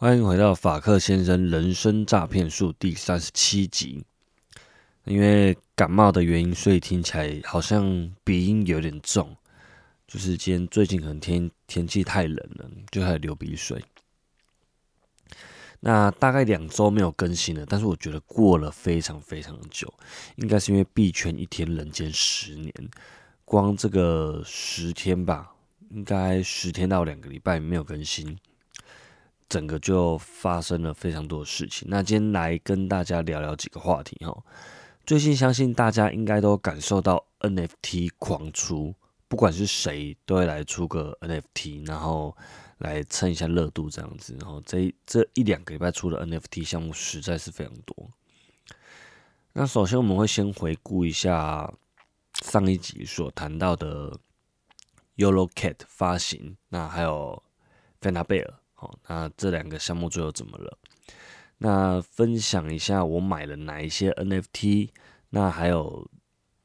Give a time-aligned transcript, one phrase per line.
[0.00, 4.02] 欢迎回到法克先生人生诈骗术第三十七集。
[5.04, 9.36] 因为感冒的原因，所以听起来好像鼻音有点重。
[10.08, 13.84] 就是今天最近可能天天气太冷了，就开始流鼻水。
[15.80, 19.92] 那大概两周没有更新了，但是我觉得过了非常非常久，
[20.36, 22.72] 应该是因为币圈一天人间十年，
[23.44, 25.52] 光这个十天吧，
[25.90, 28.38] 应该十天到两个礼拜没有更新。
[29.50, 31.88] 整个就发生了非常多的事情。
[31.90, 34.42] 那今天来跟大家聊聊几个话题哈。
[35.04, 38.94] 最近相信大家应该都感受到 NFT 狂出，
[39.26, 42.36] 不管是谁都会来出个 NFT，然后
[42.78, 44.36] 来蹭一下热度这样子。
[44.38, 48.08] 然后这这一两个礼拜出的 NFT 项目实在是非常多。
[49.52, 51.68] 那首先我们会先回顾一下
[52.44, 54.16] 上一集所谈到的
[55.16, 57.42] Yolo Cat 发行，那还有
[57.98, 58.59] f a n a 贝尔。
[58.80, 60.78] 好，那这两个项目最后怎么了？
[61.58, 64.88] 那分享一下我买了哪一些 NFT，
[65.28, 66.10] 那还有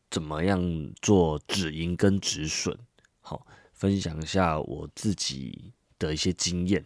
[0.10, 2.74] 怎么样做止盈跟止损？
[3.20, 6.86] 好，分享一下我自己的一些经验。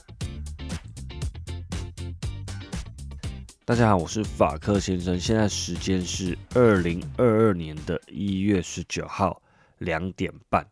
[3.71, 5.17] 大家好，我是法克先生。
[5.17, 9.41] 现在时间是二零二二年的一月十九号
[9.77, 10.69] 两点半。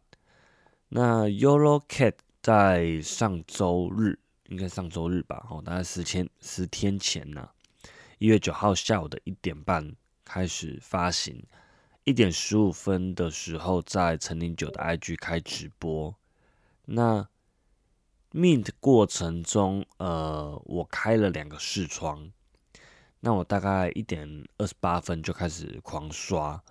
[0.90, 5.48] 那 Yolo Cat 在上周日，应该上周日吧？
[5.50, 7.50] 哦，大概十天十天前呢，
[8.18, 9.96] 一月九号下午的一点半
[10.26, 11.42] 开始发行，
[12.04, 16.14] 一点十五分的时候在陈林九的 IG 开直播。
[16.84, 17.26] 那
[18.34, 22.30] Mint 过程中，呃，我开了两个视窗。
[23.22, 26.64] 那我大概一点二十八分就开始狂刷，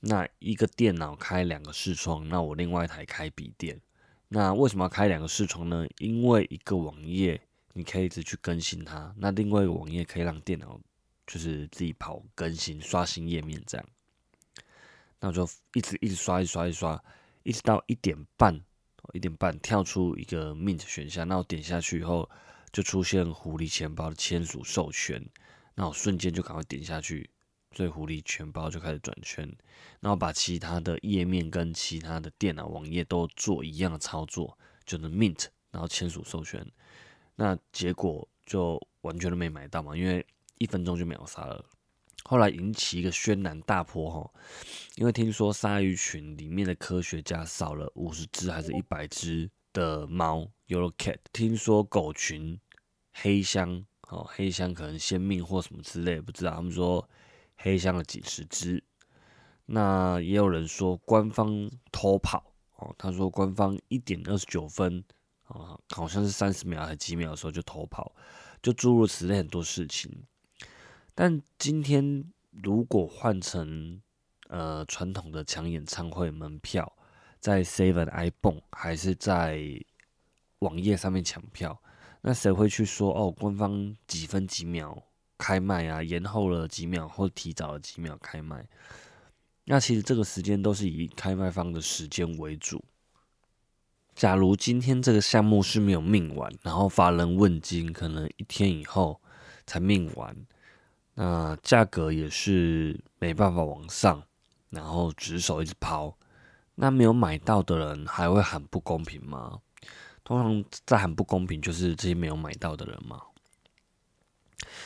[0.00, 3.80] 那一个电脑开两个视窗，那我另外一台开笔电。
[4.28, 5.86] 那为什么要开两个视窗呢？
[5.98, 7.38] 因为一个网页
[7.74, 10.80] 你可以一直去更新它，那另外一个网页可以让电脑
[11.26, 13.86] 就是自己跑更新、刷新页面这样。
[15.20, 16.98] 那我就一直一直刷、一刷、一刷，
[17.42, 18.58] 一直到一点半，
[19.12, 22.28] 一点半跳出一个 Mint 选项，那我点下去以后
[22.72, 25.22] 就出现狐狸钱包的签署授权。
[25.74, 27.30] 那我瞬间就赶快点下去，
[27.74, 29.50] 所以狐狸全包就开始转圈，
[30.00, 36.66] 然后把其他的页面跟其他的电脑网页都做一样的操作，就能 mint，然后签署授权。
[37.34, 40.24] 那结果就完全都没买到嘛，因为
[40.58, 41.64] 一分钟就秒杀了。
[42.24, 44.30] 后来引起一个轩然大波哈，
[44.96, 51.16] 因为听说鲨鱼群里面的科学家少了五十只还是一百只的猫，Yellow Cat。
[51.32, 52.60] 听说狗群
[53.12, 53.86] 黑箱。
[54.12, 56.50] 哦，黑箱可能先命或什么之类，不知道。
[56.50, 57.08] 他们说
[57.56, 58.84] 黑箱了几十只，
[59.64, 62.52] 那也有人说官方偷跑。
[62.76, 65.02] 哦，他说官方一点二十九分，
[65.44, 68.14] 啊，好像是三十秒还几秒的时候就偷跑，
[68.60, 70.24] 就诸如此类很多事情。
[71.14, 74.02] 但今天如果换成
[74.48, 76.92] 呃传统的抢演唱会门票，
[77.40, 79.62] 在 Seven iPhone 还是在
[80.58, 81.80] 网页上面抢票？
[82.22, 83.30] 那谁会去说哦？
[83.30, 85.02] 官方几分几秒
[85.36, 86.02] 开卖啊？
[86.02, 88.66] 延后了几秒或提早了几秒开卖？
[89.64, 92.84] 那其实这个时间都是以开卖方的时间为主。
[94.14, 99.20] 假如今天这个项目是没有命完，然后发人问津，可能一天以后
[99.66, 100.36] 才命完，
[101.14, 104.22] 那价格也是没办法往上，
[104.70, 106.16] 然后只手一直抛，
[106.74, 109.60] 那没有买到的人还会很不公平吗？
[110.24, 113.20] 通常在很不公平，就是这些没有买到的人嘛。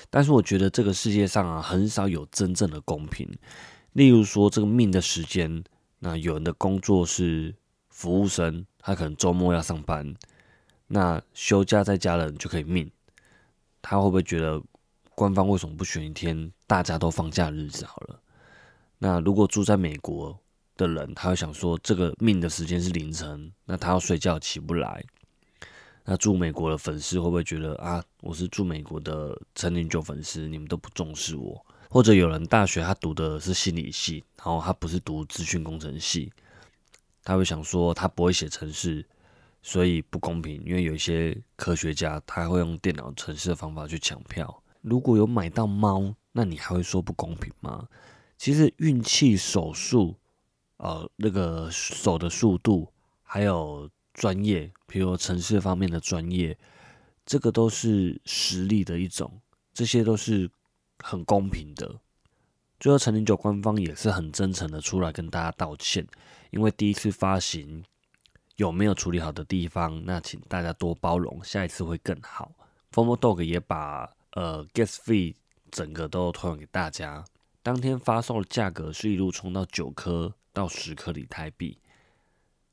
[0.08, 3.28] 但是我觉得这个世界上啊，很少有真正的公平。
[3.93, 5.62] 例如说，这个命的时间，
[5.99, 7.55] 那有人的工作是
[7.88, 10.14] 服务生，他可能周末要上班，
[10.87, 12.90] 那休假在家的人就可以命。
[13.82, 14.62] 他会不会觉得
[15.14, 18.20] 官方为什么不选一天大家都放假的日子好了？
[18.99, 20.38] 那如果住在美国
[20.76, 25.05] 的人，他会想说，这个命的时间是凌晨，那他要睡觉起不来。
[26.08, 31.67] 那住美国的粉丝会不会觉得啊，我是住美国的陈年旧粉丝，你们都不重视我？
[31.91, 36.32] 或者有人大学他读的是心理系，然后他不是读资讯工程系，
[37.25, 39.05] 他会想说他不会写程式，
[39.62, 40.62] 所以不公平。
[40.64, 44.62] 因为有一些科学家他会用电脑程式的方法去抢票。
[44.82, 47.88] 如果有买到猫，那你还会说不公平吗？
[48.38, 50.14] 其实运气、手术，
[50.76, 52.93] 呃，那个手的速度，
[53.25, 56.56] 还有专业，比如城市方面的专业，
[57.26, 59.40] 这个都是实力的一种，
[59.74, 60.50] 这些都是
[61.04, 62.00] 很公平的。
[62.80, 66.06] 最后，陈零九官方也是很真诚的出来跟大家道歉，
[66.50, 67.84] 因为第一次发行
[68.56, 72.50] 有没有处理好的地方，那请大家多包容，下一次会更好。
[72.90, 75.34] Formal Dog 也把呃 Gas Fee
[75.70, 77.22] 整个都推给大家。
[77.62, 81.78] 当天发售的价格是一路冲到九颗到十颗里台币。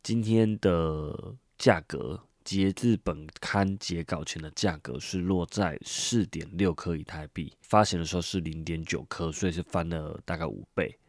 [0.04, 11.00] 今天的价格，截至本刊截稿前的价格是落在四点六颗以太币，发行的时候是零点九颗，所以是翻了大概五倍。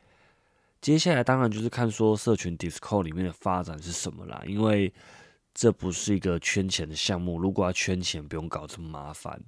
[0.80, 4.92] 接下来当然就是看说社群 Discord 里面的发展是什么啦，因为
[5.52, 9.42] 这不是一个圈钱的项目，如果要圈钱，不用搞这么麻烦。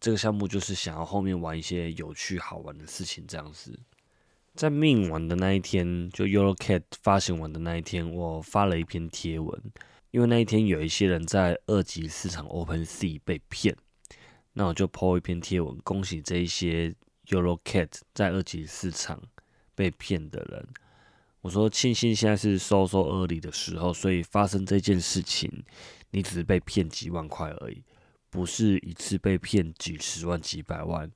[0.00, 3.78] 这个项目就是想要后面玩一些有趣好玩的事情，这样子。
[4.60, 9.58] 在命完的那一天，就 Eurocat 发行完的那一天，我发了一篇贴文，
[10.10, 13.74] 因为那一天有一些人在二级市场 Open Sea 被骗，
[14.52, 16.94] 那我就 po 一篇贴文，恭喜这一些
[17.28, 19.22] Eurocat 在二级市场
[19.74, 20.68] 被骗的人。
[21.40, 25.50] 我说庆幸现在是收收 early 的时候，所以发生这件事情，
[26.10, 27.82] 你只是被骗几万块而已。
[28.28, 31.10] 不是一次被骗几十万、几百万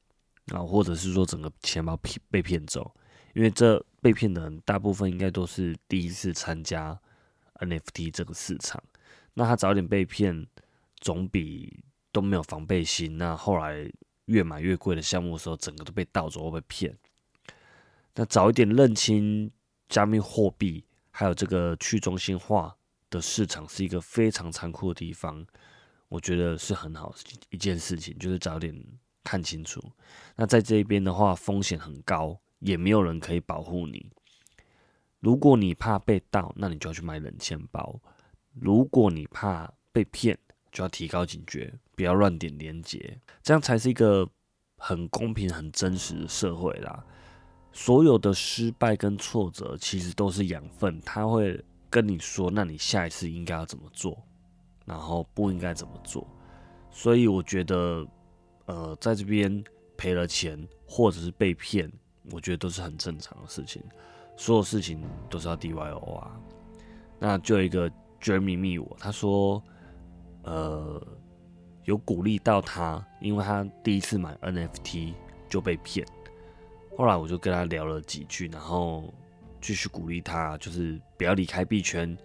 [0.46, 2.90] 啊，或者是说整个钱包骗被骗走，
[3.34, 6.98] 因为这被骗的人大部分应该都是第一次参加
[7.60, 8.82] NFT 这个市场，
[9.34, 10.46] 那他早点被骗，
[11.00, 13.90] 总比都没有防备心，那后来
[14.26, 16.96] 越买越贵的项目的时候，整个都被盗走或被骗。
[18.14, 19.50] 那早一点认清
[19.88, 22.76] 加密货币还有这个去中心化
[23.10, 25.44] 的市场是一个非常残酷的地方。
[26.08, 27.12] 我觉得是很好
[27.50, 28.72] 一件事情，就是早点
[29.24, 29.82] 看清楚。
[30.36, 34.10] 那在这一边的话，风险很高，也没有人可以保护你。
[35.20, 38.00] 如果你怕被盗，那你就要去买冷钱包；
[38.52, 40.38] 如果你怕被骗，
[40.72, 44.28] 就要提高警觉，不要乱点连接，这样才是一个
[44.78, 47.04] 很公平、很真实的社会啦。
[47.72, 54.20] 所有的失败跟挫折，其实都是养分，他会跟你说，那你下一次应该要怎么做。
[54.86, 56.28] 然后不应该怎么做，
[56.90, 58.06] 所以我觉得，
[58.66, 59.64] 呃，在这边
[59.96, 61.90] 赔了钱或者是被骗，
[62.30, 63.82] 我觉得都是很正常的事情。
[64.36, 66.40] 所有事情都是要 DYO 啊。
[67.18, 67.90] 那就有一个
[68.20, 69.62] Jeremy 密我，他说，
[70.42, 71.00] 呃，
[71.84, 75.14] 有鼓励到他，因为他第一次买 NFT
[75.48, 76.06] 就被骗。
[76.96, 79.12] 后来我就跟他聊了几句，然后
[79.60, 82.16] 继续鼓励他，就是不要离开币圈。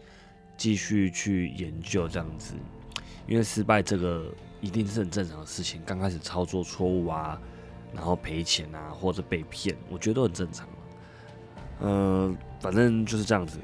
[0.57, 2.54] 继续去研究这样子，
[3.25, 4.30] 因为失败这个
[4.60, 5.81] 一定是很正常的事情。
[5.86, 7.42] 刚开始操作错误啊，
[7.94, 10.68] 然后赔钱啊，或者被骗，我觉得都很正常。
[11.81, 13.59] 嗯，反正就是这样子，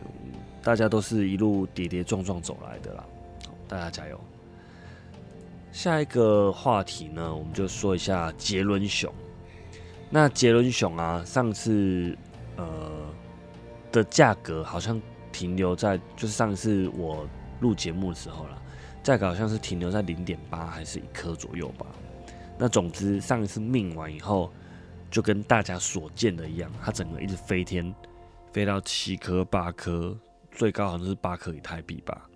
[0.62, 3.04] 大家都是一路跌跌撞撞走来的啦。
[3.68, 4.20] 大家加油！
[5.72, 9.14] 下一个话题呢，我们就说一下杰伦熊。
[10.10, 12.18] 那杰伦熊啊，上次
[12.56, 12.66] 呃
[13.92, 15.02] 的价格好像。
[15.36, 17.28] 停留在就是上次我
[17.60, 18.52] 录节目的时候啦，
[19.04, 21.86] 价格好像是停留在零点八还是一颗左右吧。
[22.58, 24.52] 那总之上一次命完以后，
[25.12, 27.94] 就跟大家所见的一样，它整个一直飞天，
[28.52, 30.18] 飞到七颗八颗，
[30.52, 32.30] 最高好像是八颗以太币吧。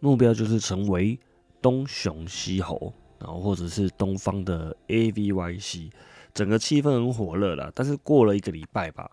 [0.00, 1.18] 目标就是成为
[1.60, 5.90] 东雄西猴，然后或者是东方的 AVYC，
[6.32, 7.70] 整个气氛很火热了。
[7.74, 9.10] 但是过了一个礼拜吧。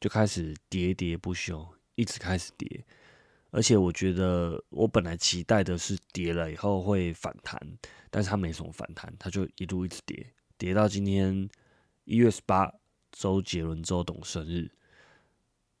[0.00, 2.84] 就开始喋喋不休，一直开始跌，
[3.52, 7.60] 而且我觉得我本来期待的是跌了以后会反弹，
[8.10, 11.46] 但是它没什么反弹，它就一路一直跌，跌到今天
[12.04, 12.72] 一月十八，
[13.12, 14.70] 周杰伦周董生日，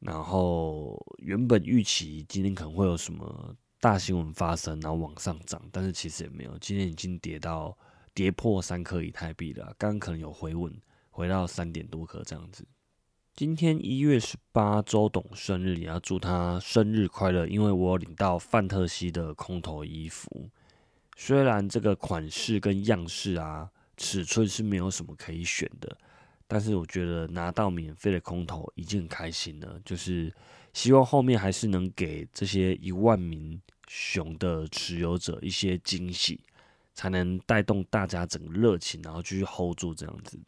[0.00, 7.76] 然后原本预期今天可能会有什么大新闻发生，然后往上涨，但是其实也没有，今天已经跌到
[8.12, 10.70] 跌破三颗以太币了，刚刚可能有回稳，
[11.08, 12.66] 回到三点多颗这样子。
[13.34, 17.46] 今天一月十八，周董生日，也要祝他生日快乐。
[17.46, 20.50] 因为我领到范特西的空头衣服，
[21.16, 25.96] 虽然这个款式跟样式啊，尺寸是没有什么可以选的，
[26.46, 29.80] 但是我觉得拿到免费的空头已经很开心了。
[29.82, 30.30] 就是
[30.74, 33.58] 希望后面还是能给这些一万名
[33.88, 36.38] 熊的持有者一些惊喜，
[36.92, 40.38] 才能带动大家整个热情，然后继续 hold 住这样子。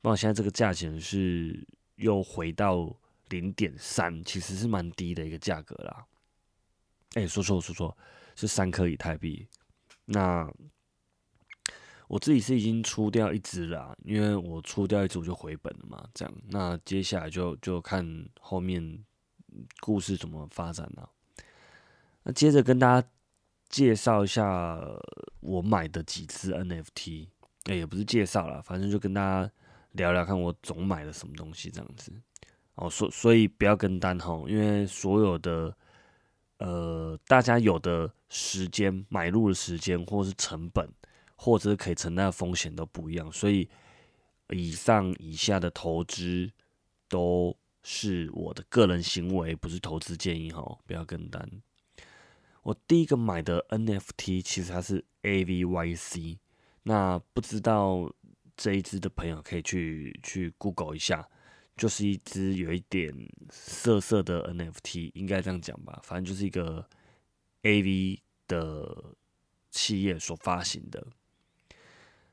[0.00, 1.66] 那现在这个价钱是。
[1.96, 2.94] 又回到
[3.28, 6.06] 零点三，其实是蛮低的一个价格啦。
[7.14, 7.96] 哎，说错说错，
[8.34, 9.46] 是三颗以太币。
[10.06, 10.52] 那
[12.08, 16.06] 我自己是已经出掉一只了，因为我出掉一只我就回本了嘛。
[16.12, 19.04] 这样，那接下来就就看后面
[19.80, 21.10] 故事怎么发展了。
[22.24, 23.08] 那接着跟大家
[23.68, 24.78] 介绍一下
[25.40, 27.28] 我买的几只 NFT，
[27.64, 29.50] 哎，也不是介绍了，反正就跟大家
[29.94, 32.12] 聊聊看我总买了什么东西这样子。
[32.76, 35.76] 哦，所所以不要跟单哈，因为所有的
[36.58, 40.88] 呃大家有的时间买入的时间或是成本。
[41.36, 43.68] 或者是可以承担的风险都不一样，所以
[44.50, 46.50] 以上以下的投资
[47.08, 51.46] 都是我的个人行为，不是投资建议哈，不要跟单。
[52.62, 56.38] 我第一个买的 NFT 其实它是 AVYC，
[56.84, 58.10] 那不知道
[58.56, 61.28] 这一支的朋友可以去去 Google 一下，
[61.76, 63.12] 就是一只有一点
[63.50, 66.88] 涩涩的 NFT，应该这样讲吧，反正就是一个
[67.62, 69.16] AV 的
[69.70, 71.06] 企业所发行的。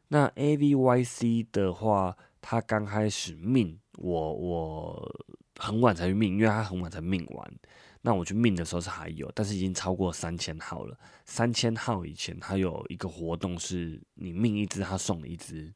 [0.10, 5.25] 那 A V Y C 的话，它刚开始命我，我
[5.56, 7.60] 很晚才去命，因为它很晚才命完。
[8.01, 11.00] 那我去命的时候是还有，但是已经超过三千号了。
[11.24, 15.74] 三千号以前，它有一个活动是你命一只，它送你一只。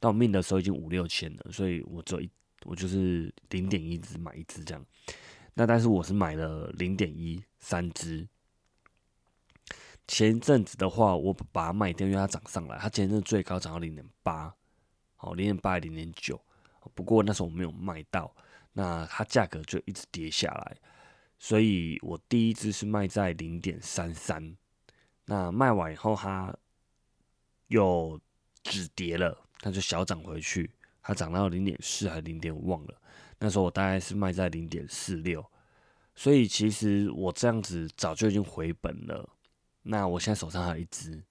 [0.00, 2.28] 到命的时候已经五六千了，所以我做一，
[2.64, 4.84] 我就是零点一只买一只这样。
[5.54, 8.26] 那但是我是买了零点一三只。
[10.08, 12.76] 前一阵子的话，我把它卖掉，因为它涨上来。
[12.78, 14.52] 它前一阵最高涨到零点八，
[15.14, 16.40] 好，零点八零点九。
[16.94, 18.34] 不过那时候我没有卖到，
[18.72, 20.76] 那它价格就一直跌下来。
[21.38, 24.56] 所以我第一只是卖在零点三三，
[25.26, 26.52] 那卖完以后它
[27.68, 28.20] 又
[28.62, 30.70] 止跌了，它就小涨回去，
[31.02, 32.94] 它涨到零点四还是零点五忘了。
[33.38, 35.44] 那时候我大概是卖在零点四六，
[36.14, 39.28] 所以其实我这样子早就已经回本了。
[39.82, 41.22] 那我现在手上还有一只，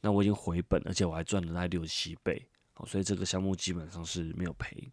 [0.00, 4.90] 那我已经回本，而且我还赚了大概六七倍，好，所以这个项目基本上是没有赔。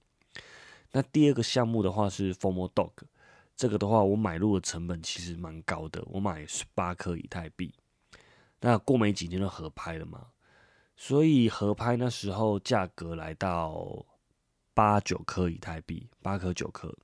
[0.91, 2.91] 那第二个项目的话是 Formal Dog，
[3.55, 7.73] 这个的话我买入的成本其实蛮高的，我买十八颗以太币，
[8.59, 10.27] 那过没几天就合拍了嘛，
[10.95, 14.05] 所以合拍那时候价格来到
[14.73, 16.95] 八九颗以太币，八颗九颗，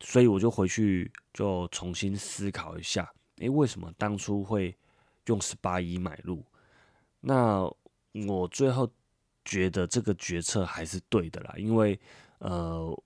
[0.00, 4.76] 所以我就回去就重新思考一下，诶，为什么当初会？
[5.26, 6.44] 用十八亿买入，
[7.20, 7.62] 那
[8.26, 8.90] 我最后
[9.44, 12.00] 觉得这个决策还是对的啦，因为
[12.38, 13.02] 呃，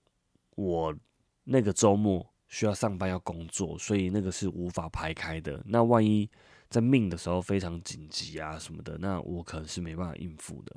[0.55, 0.97] 我
[1.43, 5.61] 那个周末需要上班要工作，所以那个是无法排开的。
[5.67, 6.27] 那万一
[6.75, 10.77] 在命的时候非常紧急啊什么的，那我可能是没办法应付的。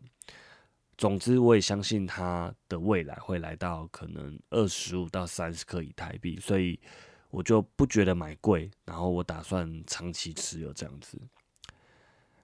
[0.97, 6.79] 总之，我也相信它的未来会来到可能二十五到三十颗以太币，所以。
[7.29, 11.21] 我就不觉得买贵，然后我打算长期持有这样子。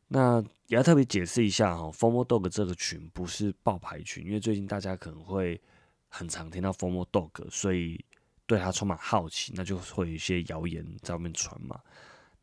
[0.10, 5.60] 那也要特别解释一下哈，Formal Dog 这个群不是爆牌群，因为最近大家可能会
[6.10, 8.04] 很常听到 Formal Dog，所以
[8.46, 11.80] 对他充满好奇，那就会有一些谣言在外面传嘛。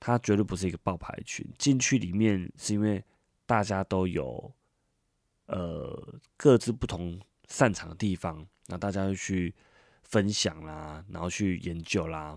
[0.01, 3.05] 它绝对不是一个爆牌群，进去里面是因为
[3.47, 4.53] 大家都有
[5.47, 9.55] 呃各自不同擅长的地方，那大家就去。
[10.03, 12.37] 分享啦，然后去研究啦，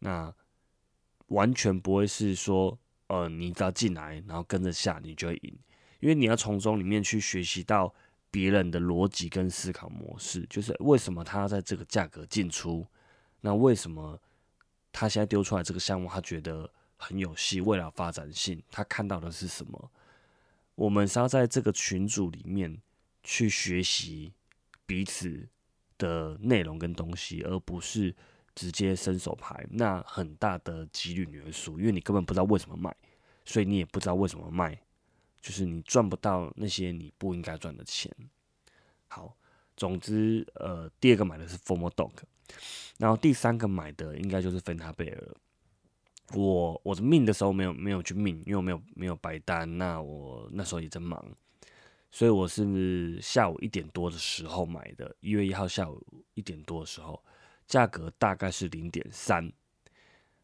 [0.00, 0.34] 那
[1.28, 5.56] 完全不会是说，呃，你只要进来，然后跟着下，你就会赢，
[6.00, 7.94] 因为你要从中里面去学习到
[8.32, 12.84] 别人的逻辑跟思考模式，就是为什么他要在这个价格进出，
[13.42, 14.20] 那为什么
[14.90, 16.68] 他现在丢出来这个项目，他觉得
[17.04, 19.90] 很有戏，未来发展性，他看到的是什么？
[20.74, 22.80] 我们是要在这个群组里面
[23.22, 24.32] 去学习
[24.86, 25.48] 彼此。
[25.96, 28.12] 的内容跟东西，而不是
[28.52, 32.94] 直接伸手牌，那很大的几率你会输，因为你根本不知道为什么卖，
[33.44, 34.76] 所以你也不知道为什么卖，
[35.40, 38.12] 就是你赚不到那些你不应该赚的钱。
[39.06, 39.36] 好，
[39.76, 42.10] 总之，呃，第二个买的是 Formal Dog，
[42.98, 45.34] 然后第三个买的应该就是芬塔贝尔。
[46.32, 51.24] 我我的命的时候没有没有去命，因为我没有没有白单，那我那时候也在忙。
[52.10, 56.00] 所以我是下午一点多的时候买的，一月一号下午
[56.34, 57.20] 一点多的时候，
[57.66, 59.52] 价格大概是零点三。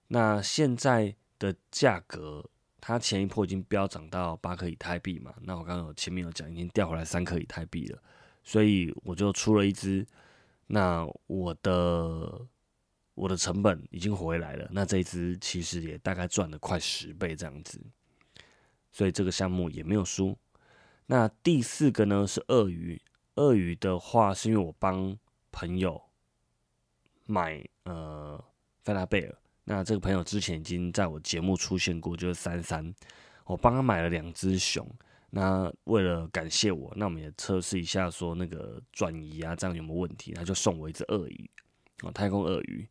[0.09, 2.45] 那现在的价格，
[2.81, 5.33] 它前一波已经飙涨到八颗以太币嘛？
[5.43, 8.03] 那我刚刚有前面有讲，已经掉回来三颗以太币了，
[8.43, 10.05] 所以我就出了一只。
[10.67, 12.41] 那我的
[13.21, 17.79] 我的成本已经回来了，那这一只其实也大概赚了快十倍这样子，
[18.91, 20.35] 所以这个项目也没有输。
[21.05, 22.99] 那第四个呢是鳄鱼，
[23.35, 25.15] 鳄鱼的话是因为我帮
[25.53, 26.01] 朋友
[27.27, 28.43] 买呃
[28.79, 32.95] 菲拉贝尔，那这个朋友之前已经在我节目出现过，就是三三，
[33.45, 34.89] 我帮他买了两只熊。
[35.29, 40.33] 那为了感谢我，那我们也测试一下，说那个转移啊，这样有没有问题？
[40.33, 41.51] 他就送我一只鳄鱼，
[42.01, 42.89] 哦，太空鳄鱼。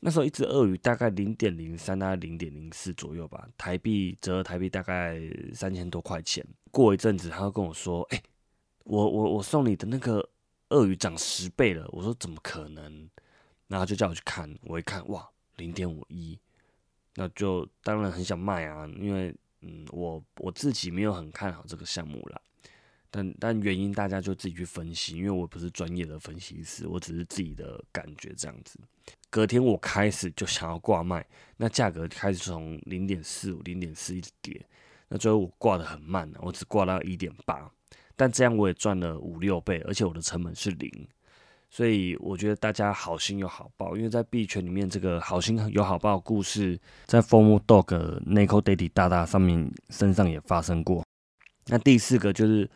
[0.00, 5.20] 那时候一只鳄鱼大概零点零三，大概零点零四左右吧，台币折合台币大概
[5.52, 6.46] 三千多块钱。
[6.70, 8.22] 过一阵子，他就跟我说：“哎，
[8.84, 10.30] 我我我送你的那个
[10.68, 13.10] 鳄鱼涨十倍了。”我说：“怎么可能？”
[13.66, 16.38] 然后就叫我去看，我一看，哇，零点五一，
[17.16, 22.40] 那就当然很想卖啊，因为嗯，我我自己没有很看好这个项目啦。
[23.10, 28.78] 但但原因大家就自己去分析，因为我不是专业的分析师，我只是自己的感觉这样子。
[29.30, 34.60] 隔天我开始就想要挂卖，那价格开始从零点四五、零点四一直跌，
[35.08, 37.70] 那最后我挂的很慢我只挂到一点八，
[38.16, 41.08] 但这样我也赚了五六倍，而且我的成本是零，
[41.70, 47.94] 所以我觉得大家好心有好报，因为在币圈里面这个好心有好报故事，在 Form Dog
[48.26, 51.04] n i c o Daddy 大大上面身上也发生过。
[51.66, 52.68] 那第四个就是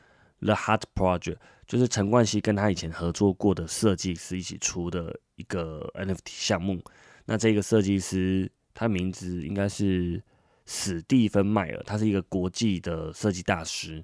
[0.42, 1.36] The Heart Project。
[1.66, 6.82] 就是陈冠希跟他以前合作过的设计师一起出的一个 NFT 项目。
[7.24, 10.22] 那这个设计师他名字应该是
[10.66, 14.02] 史蒂芬迈尔，他是一个国际的设计大师。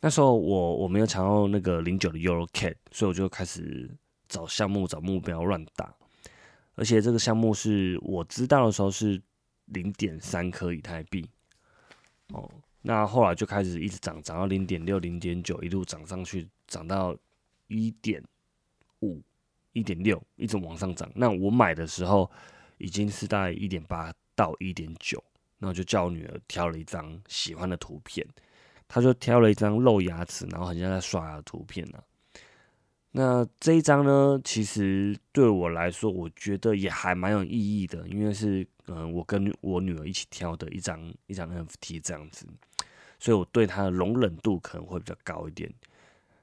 [0.00, 3.90] 那时候我我没有抢到那个零九的 Euro Cat，所以我就开始
[4.28, 5.92] 找项目、找目标乱打。
[6.76, 9.20] 而且这个项目是我知道的时候是
[9.66, 11.26] 零点三颗以太币。
[12.28, 12.48] 哦，
[12.86, 16.48] 那后来就开始一直涨，涨到零点六、零点九，一路涨上去。
[16.66, 17.14] 涨到
[17.68, 18.20] 一点
[19.00, 19.20] 五、
[19.74, 21.08] 一点六，一直往上涨。
[21.14, 22.28] 那我买的时候
[22.78, 25.22] 已经是在一点八到一点九，
[25.58, 28.26] 那我就叫我女儿挑了一张喜欢的图片，
[28.88, 32.02] 她就挑了一张露牙齿，然后很像在刷牙的图片呢。
[33.12, 42.46] 那这一张呢，其实对我来说，我觉得也还蛮有意义的，因为是嗯，我跟我女儿一起挑的一张一张 NFT 这样子，
[43.24, 45.72] 所以我对它的容忍度可能会比较高一点。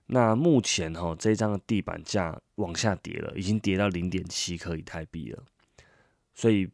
[0.07, 5.43] 那目前哈，这张地板价往下跌了，已经跌到零点七颗以太币了，
[6.33, 6.67] 所以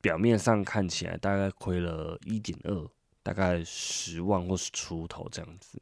[0.00, 2.88] 表面上看起来大概亏了一点二，
[3.22, 5.78] 大概十万或是出头这样子。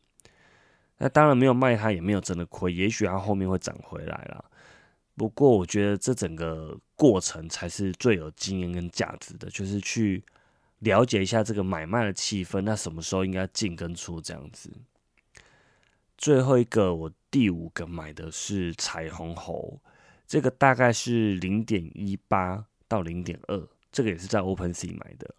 [0.97, 4.45] 那当然没有卖它，也没有真的亏，也许它后面会涨回来啦。
[5.15, 10.25] 不过我觉得这整个过程才是最有经验跟价值的，就是去
[10.81, 14.71] 了解一下这个买卖的气氛，那什么时候应该进跟出这样子。
[16.17, 19.81] 最后一个，我第五个买的是彩虹猴，
[20.27, 25.35] 这个大概是零点一八到零点二，这个也是在 OpenSea 买的。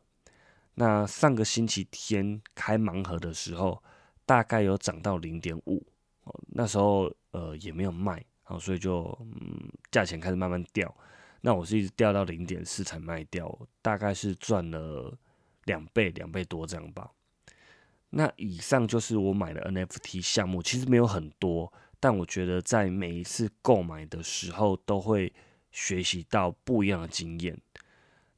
[0.75, 3.83] 那上个星期天开盲盒的时候，
[4.25, 5.85] 大概有涨到零点五，
[6.47, 8.13] 那时候呃也没有卖，
[8.45, 10.93] 然后，所以就嗯价钱开始慢慢掉。
[11.41, 15.17] 那我是一直掉到零点四才卖掉，大概是赚了
[15.69, 17.11] 两倍两倍多这样吧。
[18.09, 25.31] 那以上就是我买的 NFT 项目，其实没有很多，但我觉得在每一次购买的时候都会
[25.71, 27.55] 学习到不一样的经验。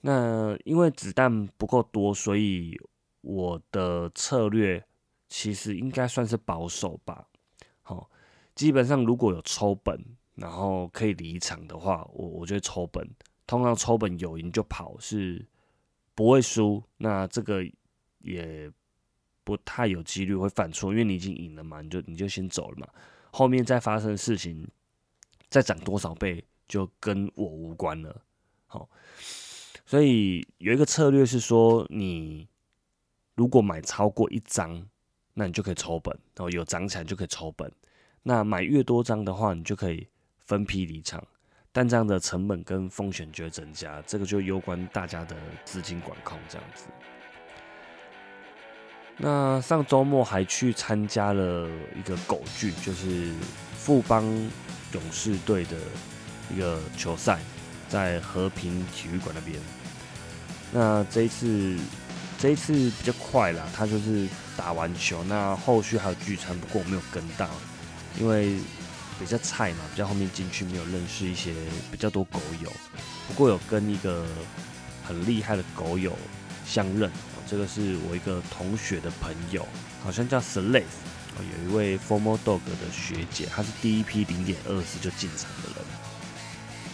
[0.02, 2.78] 那因为子弹不够多，所以
[3.22, 4.84] 我的策略
[5.30, 7.28] 其实应该算是保守吧。
[7.82, 8.10] 好，
[8.54, 10.04] 基本上如果有抽本，
[10.36, 13.10] 然后可以离场的话，我我觉得抽本，
[13.48, 15.48] 通常抽本有赢就跑是
[16.16, 16.84] 不会输。
[16.98, 17.64] 那这个
[18.20, 18.72] 也。
[19.44, 22.88] 不太有几率会犯错，因为你已经赢了嘛，你就你就先走了嘛，
[23.32, 24.66] 后面再发生事情，
[25.50, 28.22] 再涨多少倍就跟我无关了。
[28.68, 28.88] 好，
[29.84, 32.48] 所以有一个策略是说，你
[33.34, 34.88] 如果买超过一张，
[35.34, 37.70] 那你就可以抽本，然后有涨起来就可以抽本。
[38.22, 41.28] 那买越多张的话，你就可以分批离场，
[41.74, 46.86] 但这样的成本跟风险就会增加，这个就攸关大家的资金管控这样子。
[49.18, 53.34] 那上周末还去参加了一个狗剧，就是
[53.78, 54.24] 富邦
[54.94, 55.78] 勇士队的
[56.54, 57.40] 一个球赛，
[57.88, 59.58] 在和平体育馆那边。
[60.74, 61.78] 那这一次，
[62.40, 67.48] 这一次比较快啦，他就是打完球，那后续还有聚餐，不过我没有跟到，
[68.20, 68.58] 因为
[69.22, 71.54] 比较菜嘛，比较后面进去没有认识一些
[71.92, 72.74] 比较多狗友，
[73.28, 74.26] 不过有跟一个
[75.08, 76.18] 很厉害的狗友
[76.66, 77.10] 相认。
[77.48, 79.68] 这个是我一个同学的朋友，
[80.02, 80.84] 好像叫 Celeste，
[81.38, 85.86] 有一位 Formal Dog 的学姐，她是第一批零点二四就进场的人，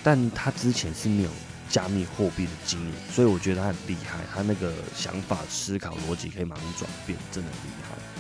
[0.04, 1.30] 但她之前是没有
[1.70, 8.17] 加密货币的经验，所以我觉得她很厉害，她那个想法、思考逻辑可以马上转变，真的很厉害。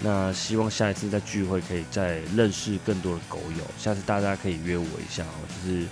[0.00, 5.86] 那希望下一次在聚会可以再认识更多的狗友，下次大家可以约我一下哦，就是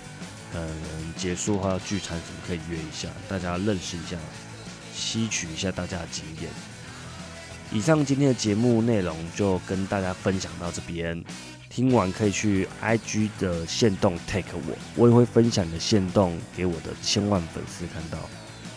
[0.53, 0.69] 嗯，
[1.17, 4.17] 结束后要聚餐什么可以约一下，大家认识一下，
[4.93, 6.49] 吸取一下大家的经验。
[7.71, 11.23] 以上今天的节目内容就跟大家分享到这边，
[11.69, 18.19] 听完可以去 IG 的线动 take 我，我也会分享你的线动给我的千万粉丝看到。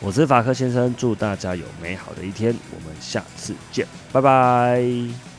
[0.01, 5.36] 我是法克先生，祝大家有美好的一天，我们下次见，拜拜。